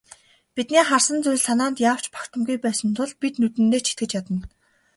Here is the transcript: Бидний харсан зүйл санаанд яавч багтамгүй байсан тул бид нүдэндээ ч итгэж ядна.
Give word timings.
Бидний 0.55 0.85
харсан 0.87 1.17
зүйл 1.23 1.41
санаанд 1.47 1.77
яавч 1.89 2.05
багтамгүй 2.15 2.57
байсан 2.65 2.89
тул 2.97 3.11
бид 3.21 3.35
нүдэндээ 3.41 3.81
ч 3.85 3.87
итгэж 3.93 4.11
ядна. 4.19 4.39